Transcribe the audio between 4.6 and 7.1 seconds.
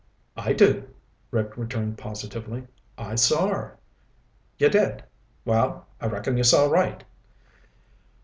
did? Well, I reckon you saw right."